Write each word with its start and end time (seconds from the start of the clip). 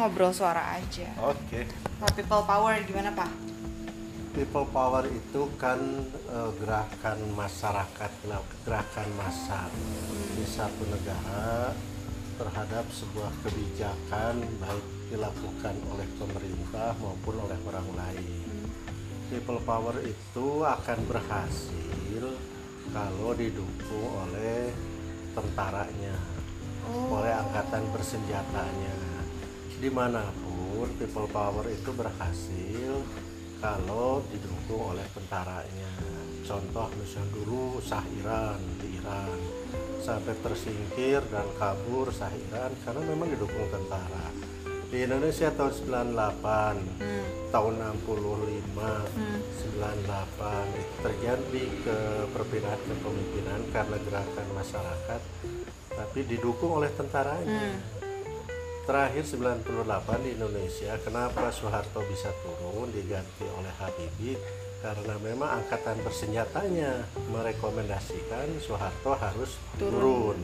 ngobrol 0.00 0.32
suara 0.32 0.80
aja. 0.80 1.12
Oke. 1.20 1.68
Kalau 1.68 2.12
people 2.16 2.44
power 2.48 2.72
gimana 2.88 3.12
pak? 3.12 3.28
People 4.32 4.64
power 4.72 5.04
itu 5.04 5.42
kan 5.60 5.80
eh, 6.08 6.50
gerakan 6.56 7.18
masyarakat, 7.36 8.10
gerakan 8.64 9.08
massa 9.20 9.68
di 10.32 10.44
satu 10.48 10.88
negara 10.88 11.76
terhadap 12.40 12.88
sebuah 12.88 13.28
kebijakan 13.44 14.40
baik 14.56 14.86
dilakukan 15.12 15.76
oleh 15.92 16.08
pemerintah 16.16 16.96
maupun 17.02 17.36
oleh 17.42 17.58
orang 17.68 17.88
lain. 17.98 18.48
People 19.28 19.60
power 19.66 19.98
itu 20.00 20.64
akan 20.64 20.98
berhasil 21.04 22.24
kalau 22.94 23.34
didukung 23.34 24.08
oleh 24.26 24.72
tentaranya, 25.34 26.16
oleh 27.10 27.32
angkatan 27.34 27.84
bersenjatanya. 27.92 29.09
Di 29.80 29.88
mana 29.88 30.20
pun 30.44 30.92
people 31.00 31.24
power 31.32 31.64
itu 31.72 31.88
berhasil 31.96 33.00
kalau 33.64 34.20
didukung 34.28 34.92
oleh 34.92 35.08
tentaranya. 35.16 35.88
Contoh 36.44 36.92
misalnya 37.00 37.32
dulu 37.32 37.80
Shah 37.80 38.04
Iran 38.20 38.60
di 38.76 39.00
Iran 39.00 39.40
sampai 40.04 40.36
tersingkir 40.44 41.24
dan 41.32 41.48
kabur 41.56 42.12
Shah 42.12 42.28
Iran 42.28 42.76
karena 42.84 43.00
memang 43.08 43.32
didukung 43.32 43.72
tentara. 43.72 44.28
Di 44.92 45.06
Indonesia 45.06 45.48
tahun 45.54 45.72
98, 45.72 47.48
tahun 47.48 47.74
65, 48.04 48.04
98 49.80 50.76
itu 50.76 50.94
terjadi 51.00 51.64
ke 51.88 51.98
perbedaan 52.36 52.80
kepemimpinan 52.84 53.60
karena 53.72 53.96
gerakan 54.02 54.48
masyarakat 54.52 55.20
tapi 55.94 56.20
didukung 56.28 56.84
oleh 56.84 56.92
tentaranya. 56.92 57.99
Terakhir 58.90 59.22
98 59.22 60.26
di 60.26 60.34
Indonesia, 60.34 60.98
kenapa 61.06 61.46
Soeharto 61.54 62.02
bisa 62.10 62.26
turun 62.42 62.90
diganti 62.90 63.46
oleh 63.46 63.70
Habibie? 63.78 64.34
Karena 64.82 65.14
memang 65.22 65.62
angkatan 65.62 66.02
bersenjatanya 66.02 67.06
merekomendasikan 67.30 68.50
Soeharto 68.58 69.14
harus 69.14 69.62
turun. 69.78 70.42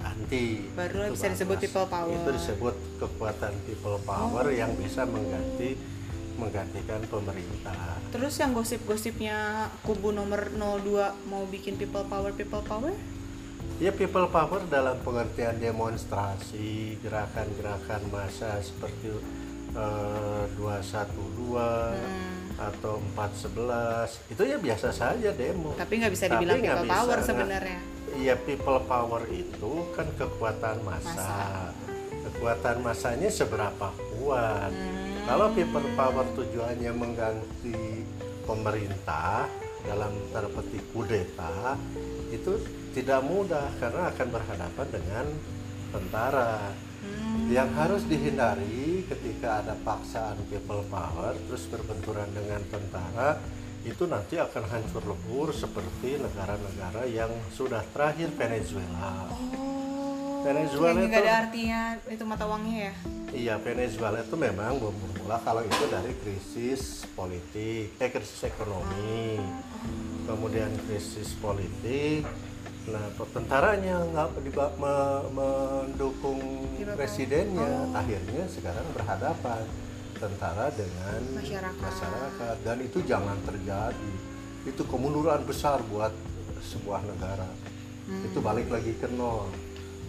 Ganti. 0.00 0.72
Barulah 0.72 1.12
Itu 1.12 1.20
bisa 1.20 1.28
disebut 1.36 1.56
people 1.68 1.84
power. 1.92 2.16
Itu 2.16 2.30
disebut 2.32 2.74
kekuatan 2.96 3.52
people 3.68 4.00
power 4.08 4.48
yang 4.56 4.72
bisa 4.80 5.04
mengganti 5.04 5.76
menggantikan 6.40 7.04
pemerintah. 7.12 8.00
Terus 8.08 8.40
yang 8.40 8.56
gosip-gosipnya 8.56 9.68
kubu 9.84 10.16
nomor 10.16 10.48
02 10.48 11.28
mau 11.28 11.44
bikin 11.44 11.76
people 11.76 12.08
power 12.08 12.32
people 12.32 12.64
power? 12.64 12.96
Ya 13.76 13.92
people 13.92 14.24
power 14.26 14.64
dalam 14.66 14.96
pengertian 15.00 15.56
demonstrasi, 15.56 16.96
gerakan-gerakan 16.98 18.08
massa 18.08 18.56
seperti 18.58 19.12
eh, 19.72 20.44
212 20.56 21.60
atau 22.56 22.96
411 23.12 24.32
itu 24.32 24.42
ya 24.42 24.56
biasa 24.56 24.88
saja 24.88 25.28
demo. 25.30 25.76
Tapi 25.76 25.92
nggak 26.00 26.08
bisa 26.10 26.24
Tapi 26.24 26.32
dibilang 26.34 26.56
nggak 26.56 26.72
people 26.72 26.86
bisa, 26.86 26.96
power 26.96 27.12
nggak- 27.12 27.28
sebenarnya. 27.28 27.78
Iya 28.16 28.34
people 28.38 28.80
power 28.82 29.22
itu 29.28 29.72
kan 29.92 30.08
kekuatan 30.16 30.76
massa. 30.80 31.12
Massa. 31.12 31.44
Kekuatan 32.26 32.76
massanya 32.80 33.28
seberapa 33.28 33.88
kuat? 34.16 34.72
Kalau 35.22 35.52
people 35.52 35.84
power 35.92 36.24
tujuannya 36.32 36.92
mengganti 36.92 37.76
pemerintah 38.46 39.44
dalam 39.86 40.12
tanda 40.34 40.50
petik 40.50 40.82
kudeta 40.90 41.78
itu 42.34 42.58
tidak 42.92 43.22
mudah 43.22 43.70
karena 43.78 44.10
akan 44.10 44.28
berhadapan 44.34 44.88
dengan 44.90 45.26
tentara. 45.94 46.74
Yang 47.46 47.70
harus 47.78 48.02
dihindari 48.10 49.06
ketika 49.06 49.62
ada 49.62 49.78
paksaan 49.86 50.42
people 50.50 50.82
power 50.90 51.38
terus 51.46 51.70
berbenturan 51.70 52.26
dengan 52.34 52.58
tentara 52.66 53.38
itu 53.86 54.02
nanti 54.10 54.34
akan 54.34 54.64
hancur 54.66 55.06
lebur 55.06 55.54
seperti 55.54 56.18
negara-negara 56.18 57.06
yang 57.06 57.30
sudah 57.54 57.86
terakhir 57.94 58.34
Venezuela. 58.34 59.30
Oh. 59.30 59.75
Venezuela 60.46 60.94
yang 60.94 61.10
itu- 61.10 61.18
ada 61.18 61.32
artinya 61.42 61.80
itu 62.06 62.24
mata 62.24 62.44
uangnya 62.46 62.76
ya. 62.78 62.92
Iya, 63.34 63.54
Venezuela 63.58 64.18
itu 64.22 64.36
memang 64.38 64.78
bermula 64.78 65.36
kalau 65.42 65.60
itu 65.60 65.84
dari 65.90 66.12
krisis 66.22 67.02
politik, 67.12 67.98
eh 67.98 68.08
krisis 68.08 68.46
ekonomi, 68.46 69.42
kemudian 70.24 70.70
krisis 70.86 71.34
politik. 71.36 72.22
Nah, 72.86 73.02
tentaranya 73.34 73.98
nggak 74.06 74.30
me- 74.78 75.26
mendukung 75.34 76.38
presidennya, 76.94 77.90
akhirnya 77.90 78.46
sekarang 78.46 78.86
berhadapan 78.94 79.66
tentara 80.16 80.70
dengan 80.70 81.20
Masyarakat. 81.34 81.82
masyarakat. 81.82 82.56
dan 82.62 82.78
itu 82.80 83.02
jangan 83.02 83.36
terjadi. 83.42 84.12
Itu 84.64 84.86
kemunduran 84.86 85.42
besar 85.42 85.82
buat 85.90 86.14
sebuah 86.62 87.02
negara. 87.04 87.50
Itu 88.06 88.38
balik 88.38 88.70
lagi 88.70 88.94
ke 88.94 89.10
nol. 89.10 89.50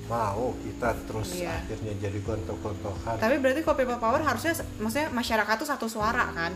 Mau 0.07 0.56
kita 0.63 0.95
terus 1.03 1.35
Iya. 1.35 1.51
akhirnya 1.59 1.94
jadi 2.00 2.19
gontok-gontokan. 2.23 3.19
Tapi 3.19 3.35
berarti 3.44 3.62
people 3.62 4.00
power 4.00 4.23
harusnya 4.23 4.56
maksudnya 4.79 5.12
masyarakat 5.12 5.56
tuh 5.59 5.68
satu 5.68 5.88
suara 5.88 6.31
kan? 6.31 6.56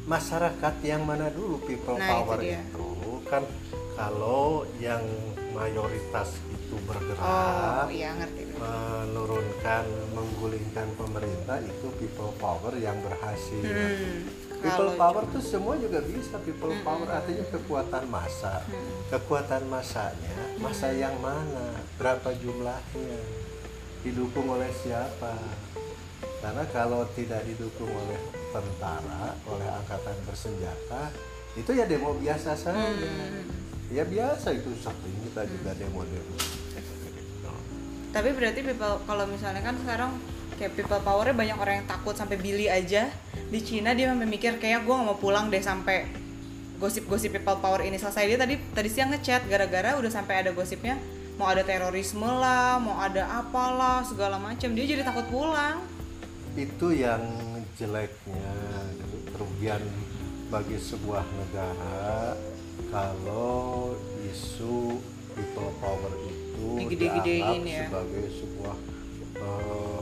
masyarakat 0.00 0.74
yang 0.82 1.06
mana 1.06 1.30
dulu 1.30 1.62
people 1.62 1.94
Nah, 1.94 2.08
power 2.18 2.42
itu 2.42 2.50
dia. 2.50 2.66
itu, 2.66 2.90
kan 3.30 3.46
kalau 3.94 4.66
yang 4.82 5.06
mayoritas 5.54 6.34
itu 6.50 6.74
Oh 6.74 6.82
bergerak 6.82 7.86
iya 7.94 8.10
ngerti. 8.18 8.42
Menurunkan 8.60 9.84
menggulingkan 10.12 10.88
pemerintah 11.00 11.56
itu 11.64 11.88
people 11.96 12.32
power 12.36 12.76
yang 12.76 12.96
berhasil. 13.00 13.64
Hmm, 13.64 14.28
people 14.60 14.92
power 15.00 15.24
tuh 15.32 15.40
semua 15.40 15.80
juga 15.80 16.04
bisa 16.04 16.36
people 16.44 16.76
power 16.84 17.08
artinya 17.08 17.44
kekuatan 17.48 18.04
massa. 18.12 18.60
Kekuatan 19.08 19.64
massanya 19.72 20.36
massa 20.60 20.92
yang 20.92 21.16
mana? 21.24 21.80
Berapa 21.96 22.36
jumlahnya? 22.36 23.20
Didukung 24.04 24.48
oleh 24.52 24.68
siapa? 24.84 25.36
Karena 26.40 26.64
kalau 26.72 27.04
tidak 27.16 27.44
didukung 27.48 27.88
oleh 27.88 28.20
tentara 28.52 29.36
oleh 29.48 29.68
angkatan 29.68 30.16
bersenjata 30.24 31.12
itu 31.56 31.70
ya 31.72 31.88
demo 31.88 32.12
biasa 32.16 32.52
saja. 32.56 33.12
Ya 33.90 34.06
biasa 34.06 34.54
itu 34.54 34.70
sering 34.78 35.18
kita 35.26 35.42
juga 35.50 35.74
demo-demo 35.74 36.59
Tapi 38.10 38.34
berarti 38.34 38.60
people 38.66 38.98
kalau 39.06 39.24
misalnya 39.30 39.62
kan 39.62 39.78
sekarang 39.78 40.18
kayak 40.58 40.74
people 40.74 41.00
powernya 41.00 41.32
banyak 41.32 41.56
orang 41.56 41.74
yang 41.82 41.88
takut 41.88 42.14
sampai 42.18 42.36
Billy 42.36 42.66
aja. 42.66 43.06
Di 43.50 43.60
Cina 43.62 43.94
dia 43.94 44.10
sampai 44.10 44.26
mikir 44.26 44.58
kayak 44.58 44.82
gue 44.82 44.94
nggak 44.94 45.08
mau 45.14 45.18
pulang 45.18 45.46
deh 45.48 45.62
sampai 45.62 46.10
gosip-gosip 46.82 47.38
people 47.38 47.58
power 47.62 47.80
ini. 47.86 47.96
Selesai 47.96 48.26
dia 48.26 48.38
tadi 48.38 48.58
tadi 48.74 48.88
siang 48.90 49.14
ngechat 49.14 49.46
gara-gara 49.46 49.94
udah 49.94 50.10
sampai 50.10 50.42
ada 50.42 50.50
gosipnya 50.50 50.98
mau 51.40 51.48
ada 51.48 51.64
terorisme 51.64 52.28
lah 52.28 52.76
mau 52.76 53.00
ada 53.00 53.24
apalah 53.40 54.02
segala 54.02 54.36
macam. 54.36 54.74
Dia 54.74 54.84
jadi 54.84 55.06
takut 55.06 55.24
pulang. 55.30 55.80
Itu 56.58 56.90
yang 56.90 57.22
jeleknya 57.78 58.52
kerugian 59.32 59.80
bagi 60.50 60.76
sebuah 60.76 61.22
negara 61.38 62.34
kalau 62.90 63.94
isu 64.26 64.98
people 65.38 65.70
power 65.78 66.10
itu 66.26 66.49
Digede-gedein 66.80 67.24
dianggap 67.24 67.64
ya. 67.64 67.80
sebagai 67.86 68.24
sebuah 68.38 68.76
eh, 69.40 70.00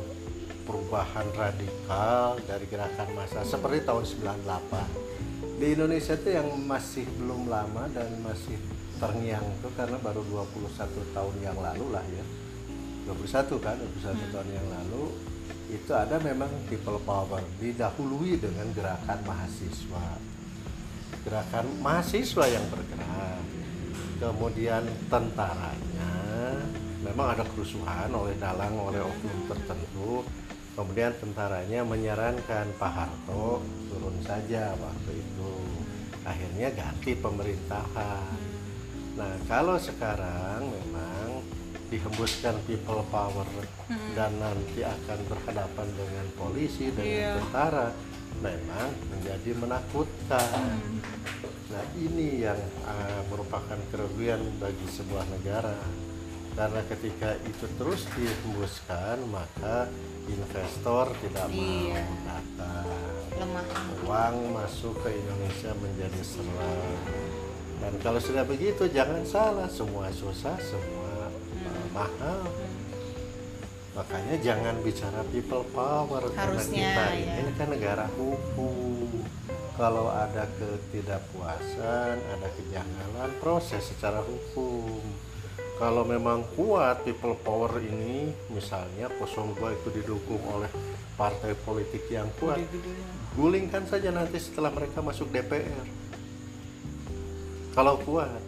perubahan 0.68 1.26
radikal 1.32 2.36
dari 2.44 2.66
gerakan 2.68 3.08
massa 3.16 3.40
seperti 3.46 3.88
tahun 3.88 4.04
98 4.04 5.18
di 5.58 5.74
Indonesia 5.74 6.14
itu 6.14 6.30
yang 6.30 6.48
masih 6.70 7.02
belum 7.18 7.50
lama 7.50 7.90
dan 7.90 8.06
masih 8.22 8.54
terngiang 9.02 9.42
itu 9.42 9.68
karena 9.74 9.98
baru 9.98 10.22
21 10.22 11.14
tahun 11.14 11.34
yang 11.42 11.58
lalu 11.58 11.86
lah 11.90 12.06
ya. 12.14 12.22
21 13.10 13.58
kan 13.58 13.74
21 13.74 14.34
tahun 14.34 14.48
yang 14.54 14.68
lalu 14.70 15.18
itu 15.68 15.90
ada 15.90 16.14
memang 16.22 16.46
people 16.70 17.02
power. 17.02 17.42
Didahului 17.58 18.38
dengan 18.38 18.70
gerakan 18.70 19.18
mahasiswa. 19.26 20.06
Gerakan 21.26 21.66
mahasiswa 21.82 22.44
yang 22.46 22.62
bergerak. 22.70 23.42
Kemudian 24.22 24.86
tentaranya 25.10 26.10
memang 27.02 27.34
ada 27.38 27.44
kerusuhan 27.46 28.10
oleh 28.10 28.34
dalang 28.38 28.74
oleh 28.78 29.02
oknum 29.02 29.38
tertentu. 29.46 30.22
Kemudian 30.78 31.10
tentaranya 31.18 31.82
menyarankan 31.82 32.70
Pak 32.78 32.92
Harto 32.94 33.58
turun 33.90 34.14
saja 34.22 34.78
waktu 34.78 35.10
itu. 35.18 35.52
Akhirnya 36.22 36.70
ganti 36.70 37.18
pemerintahan. 37.18 38.38
Nah 39.18 39.34
kalau 39.50 39.74
sekarang 39.74 40.70
memang 40.70 41.42
dihembuskan 41.88 42.54
people 42.68 43.02
power 43.10 43.48
dan 44.12 44.30
nanti 44.38 44.84
akan 44.84 45.18
berhadapan 45.26 45.88
dengan 45.96 46.26
polisi 46.36 46.92
dengan 46.92 47.16
Iya. 47.16 47.32
tentara 47.42 47.88
memang 48.38 48.88
menjadi 49.10 49.50
menakutkan. 49.56 50.78
Nah 51.72 51.84
ini 51.98 52.44
yang 52.44 52.60
uh, 52.86 53.20
merupakan 53.32 53.80
kerugian 53.90 54.38
bagi 54.60 54.86
sebuah 54.86 55.26
negara 55.32 55.74
karena 56.58 56.82
ketika 56.90 57.38
itu 57.46 57.66
terus 57.78 58.02
dihembuskan 58.18 59.22
maka 59.30 59.86
investor 60.26 61.14
tidak 61.22 61.46
mau 61.54 61.62
Iya. 61.62 62.02
datang 62.26 62.86
lemah 63.38 63.66
uang 64.02 64.36
masuk 64.58 64.98
ke 65.06 65.14
Indonesia 65.14 65.70
menjadi 65.78 66.22
serang 66.26 66.98
dan 67.78 67.94
kalau 68.02 68.18
sudah 68.18 68.42
begitu 68.42 68.90
jangan 68.90 69.22
salah 69.22 69.70
semua 69.70 70.10
susah 70.10 70.58
semua 70.58 71.30
uh, 71.30 71.86
mahal. 71.94 72.42
Makanya 73.94 74.38
jangan 74.38 74.78
bicara 74.82 75.26
people 75.30 75.66
power 75.74 76.22
karena 76.30 76.54
Harusnya, 76.58 76.86
kita 76.90 77.06
ya. 77.18 77.34
ini 77.42 77.52
kan 77.58 77.68
negara 77.70 78.06
hukum. 78.14 79.10
Kalau 79.78 80.10
ada 80.10 80.46
ketidakpuasan 80.58 82.14
ada 82.18 82.48
kejanggalan 82.58 83.30
proses 83.38 83.82
secara 83.94 84.22
hukum 84.26 85.02
kalau 85.78 86.02
memang 86.02 86.42
kuat 86.58 87.06
people 87.06 87.38
power 87.46 87.70
ini 87.78 88.34
misalnya 88.50 89.06
02 89.22 89.54
itu 89.56 89.88
didukung 90.02 90.42
oleh 90.50 90.68
partai 91.14 91.54
politik 91.62 92.10
yang 92.10 92.26
kuat 92.42 92.58
gulingkan 93.38 93.86
saja 93.86 94.10
nanti 94.10 94.42
setelah 94.42 94.74
mereka 94.74 94.98
masuk 94.98 95.30
DPR 95.30 96.08
kalau 97.78 97.94
kuat. 98.02 98.42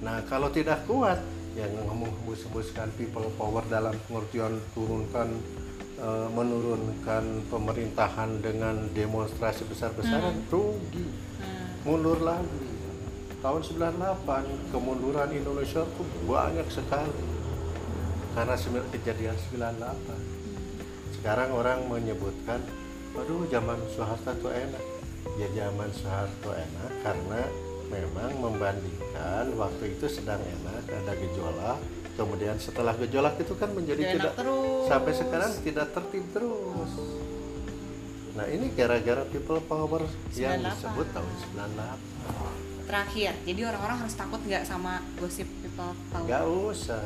Nah 0.00 0.24
kalau 0.24 0.48
tidak 0.48 0.80
kuat 0.88 1.20
yang 1.52 1.68
ngomong 1.76 2.08
hembus-hembuskan 2.08 2.88
people 2.96 3.28
power 3.36 3.60
dalam 3.68 3.92
pengertian 4.08 4.64
turunkan 4.72 5.28
eh, 6.00 6.28
menurunkan 6.32 7.44
pemerintahan 7.52 8.40
dengan 8.40 8.88
demonstrasi 8.96 9.68
besar-besaran 9.68 10.40
rugi. 10.48 11.04
Mundur 11.84 12.16
lagi 12.24 12.77
tahun 13.38 13.62
98 13.62 14.74
kemunduran 14.74 15.30
Indonesia 15.30 15.86
itu 15.86 16.02
banyak 16.26 16.68
sekali. 16.70 17.26
Karena 18.34 18.54
kejadian 18.94 19.36
98 19.54 20.38
sekarang 21.18 21.50
orang 21.50 21.82
menyebutkan 21.90 22.62
aduh 23.18 23.42
zaman 23.50 23.78
Soeharto 23.90 24.30
itu 24.38 24.48
enak. 24.50 24.84
Ya 25.34 25.48
zaman 25.54 25.90
Soeharto 25.90 26.54
enak 26.54 26.90
karena 27.02 27.40
memang 27.90 28.30
membandingkan 28.38 29.50
waktu 29.58 29.98
itu 29.98 30.06
sedang 30.06 30.38
enak 30.38 30.86
ada 30.86 31.12
gejolak. 31.18 31.78
Kemudian 32.14 32.58
setelah 32.58 32.94
gejolak 32.98 33.38
itu 33.38 33.54
kan 33.54 33.70
menjadi 33.74 34.02
Tidak 34.02 34.14
tidak 34.18 34.34
terus. 34.34 34.86
sampai 34.90 35.12
sekarang 35.14 35.50
tidak 35.62 35.86
tertib 35.94 36.24
terus. 36.34 36.92
Nah 38.34 38.46
ini 38.50 38.70
gara-gara 38.74 39.22
people 39.26 39.62
power 39.66 40.02
yang 40.34 40.62
98. 40.62 40.70
disebut 40.70 41.06
tahun 41.14 41.32
98 41.54 42.77
terakhir. 42.88 43.32
Jadi 43.44 43.60
orang-orang 43.62 43.98
harus 44.00 44.16
takut 44.16 44.40
nggak 44.40 44.64
sama 44.64 45.04
gosip 45.16 45.46
people 45.60 45.92
power 46.08 46.24
nggak 46.24 46.44
usah. 46.48 47.04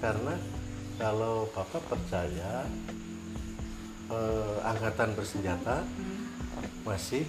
Karena 0.00 0.34
kalau 0.96 1.44
papa 1.52 1.78
percaya 1.84 2.64
eh, 4.08 4.56
angkatan 4.64 5.12
bersenjata 5.12 5.84
Hmm. 5.84 6.24
masih 6.86 7.26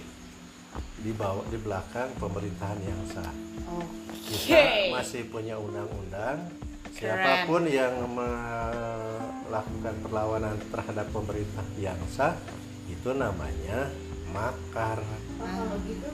di 0.98 1.10
bawah 1.12 1.42
di 1.46 1.58
belakang 1.58 2.08
pemerintahan 2.16 2.78
yang 2.80 3.00
sah. 3.06 3.32
Oke. 3.68 4.46
kita 4.48 4.94
masih 4.94 5.28
punya 5.28 5.58
undang-undang. 5.58 6.48
Keren. 6.88 7.14
siapa 7.14 7.46
pun 7.46 7.62
yang 7.68 7.94
melakukan 8.10 9.94
perlawanan 10.02 10.58
terhadap 10.66 11.06
pemerintah 11.10 11.62
yang 11.78 11.98
sah 12.10 12.34
itu 12.86 13.10
namanya 13.12 13.86
makar. 14.30 14.98
Kalau 15.38 15.76
gitu 15.86 16.08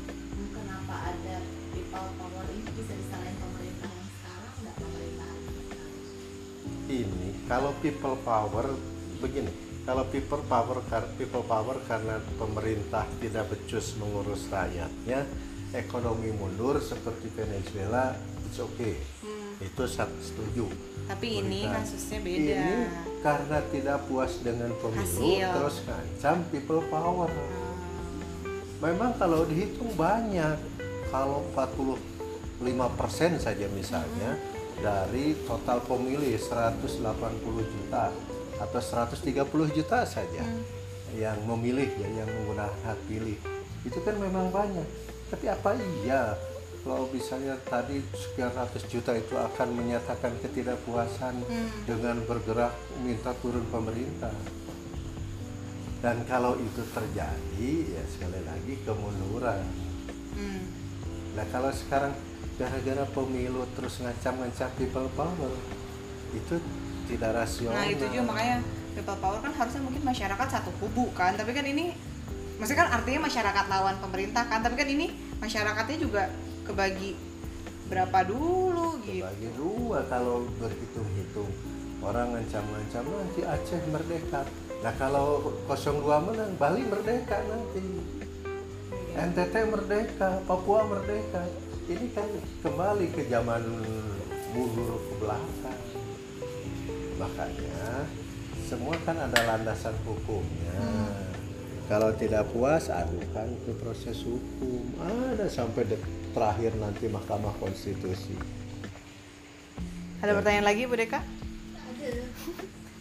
ada 0.94 1.36
people 1.74 2.08
power 2.18 2.44
ini 2.54 2.70
bisa 2.78 2.92
disalahin 2.94 3.36
pemerintah 3.42 3.90
yang 3.90 4.08
sekarang 4.14 4.52
nggak 4.62 4.74
sekarang? 4.78 5.40
ini 6.88 7.28
kalau 7.50 7.72
people 7.82 8.16
power 8.22 8.66
begini 9.18 9.52
kalau 9.84 10.04
people 10.08 10.42
power 10.48 10.78
people 11.20 11.44
power 11.44 11.76
karena 11.84 12.16
pemerintah 12.40 13.04
tidak 13.20 13.52
becus 13.52 13.92
mengurus 14.00 14.48
rakyatnya 14.48 15.28
ekonomi 15.74 16.30
mundur 16.32 16.78
seperti 16.80 17.28
Venezuela 17.34 18.16
it's 18.48 18.62
okay 18.62 18.96
itu 19.58 19.82
saya 19.86 20.10
setuju 20.22 20.70
tapi 21.10 21.42
ini 21.42 21.68
Pemerintah. 21.68 21.84
kasusnya 21.84 22.18
beda 22.24 22.54
ini 22.54 22.74
karena 23.20 23.58
tidak 23.72 23.98
puas 24.08 24.32
dengan 24.40 24.70
pemilu 24.80 25.04
Hasil. 25.04 25.52
terus 25.52 25.76
ngancam 25.84 26.36
people 26.48 26.82
power 26.88 27.30
memang 28.80 29.12
kalau 29.16 29.48
dihitung 29.48 29.92
banyak 29.96 30.73
kalau 31.14 31.46
45% 31.54 33.38
saja 33.38 33.70
misalnya 33.70 34.34
dari 34.82 35.38
total 35.46 35.78
pemilih 35.86 36.34
180 36.34 36.90
juta 37.70 38.10
atau 38.58 38.80
130 38.82 39.46
juta 39.70 40.02
saja 40.02 40.42
yang 41.14 41.38
memilih 41.46 41.86
ya 42.02 42.10
yang 42.18 42.26
menggunakan 42.26 42.74
hak 42.82 42.98
pilih. 43.06 43.38
Itu 43.86 44.02
kan 44.02 44.18
memang 44.18 44.50
banyak. 44.50 44.82
Tapi 45.30 45.46
apa 45.46 45.78
iya 46.02 46.34
kalau 46.82 47.06
misalnya 47.14 47.62
tadi 47.62 48.02
sekian 48.18 48.50
ratus 48.50 48.82
juta 48.90 49.14
itu 49.14 49.38
akan 49.38 49.70
menyatakan 49.70 50.34
ketidakpuasan 50.42 51.46
dengan 51.86 52.18
bergerak 52.26 52.74
minta 53.06 53.30
turun 53.38 53.62
pemerintah? 53.70 54.34
Dan 56.02 56.26
kalau 56.26 56.58
itu 56.58 56.82
terjadi 56.90 57.72
ya 57.86 58.02
sekali 58.10 58.42
lagi 58.42 58.74
kemunduran. 58.82 59.62
Hmm. 60.34 60.83
Nah 61.34 61.44
kalau 61.50 61.70
sekarang 61.74 62.14
gara-gara 62.54 63.04
pemilu 63.10 63.66
terus 63.74 63.98
ngancam-ngancam 63.98 64.70
people 64.78 65.10
power 65.18 65.54
itu 66.30 66.62
tidak 67.10 67.34
rasional. 67.34 67.74
Nah 67.74 67.86
itu 67.90 68.06
juga 68.06 68.22
makanya 68.30 68.56
people 68.94 69.18
power 69.18 69.38
kan 69.42 69.52
harusnya 69.54 69.82
mungkin 69.82 70.02
masyarakat 70.06 70.46
satu 70.48 70.70
kubu 70.78 71.10
kan, 71.12 71.34
tapi 71.34 71.50
kan 71.50 71.66
ini 71.66 71.94
maksudnya 72.62 72.86
kan 72.86 73.02
artinya 73.02 73.26
masyarakat 73.26 73.64
lawan 73.66 73.96
pemerintah 73.98 74.46
kan, 74.46 74.62
tapi 74.62 74.78
kan 74.78 74.86
ini 74.86 75.10
masyarakatnya 75.42 75.98
juga 75.98 76.30
kebagi 76.62 77.18
berapa 77.90 78.18
dulu 78.24 79.02
gitu. 79.04 79.26
Bagi 79.26 79.50
dua 79.58 80.06
kalau 80.06 80.48
berhitung-hitung 80.56 81.50
orang 82.00 82.38
ngancam-ngancam 82.38 83.04
nanti 83.04 83.40
Aceh 83.44 83.82
merdeka. 83.90 84.46
Nah 84.80 84.92
kalau 84.96 85.52
02 85.66 86.06
menang 86.30 86.52
Bali 86.56 86.86
merdeka 86.86 87.42
nanti. 87.44 88.23
NTT 89.14 89.54
merdeka, 89.70 90.42
Papua 90.42 90.82
merdeka. 90.90 91.46
Ini 91.86 92.06
kan 92.16 92.26
kembali 92.66 93.06
ke 93.14 93.22
zaman 93.30 93.62
mundur 94.50 94.98
ke 94.98 95.14
belakang. 95.22 95.82
Makanya 97.20 98.10
semua 98.66 98.96
kan 99.06 99.14
ada 99.14 99.38
landasan 99.54 99.94
hukumnya. 100.02 100.82
Kalau 101.84 102.10
tidak 102.16 102.48
puas, 102.50 102.88
adukan 102.88 103.54
ke 103.68 103.72
proses 103.76 104.24
hukum. 104.24 104.82
Ada 104.98 105.46
sampai 105.46 105.84
de- 105.84 106.00
terakhir 106.32 106.72
nanti 106.80 107.06
Mahkamah 107.06 107.52
Konstitusi. 107.60 108.34
Ada 110.24 110.32
pertanyaan 110.32 110.64
lagi 110.64 110.88
Bu 110.88 110.96
Deka? 110.96 111.20
Ada. 111.20 112.08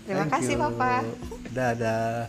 Terima 0.03 0.27
Thank 0.27 0.34
kasih 0.36 0.55
you. 0.60 0.63
Papa. 0.67 0.91
Dadah. 1.55 2.27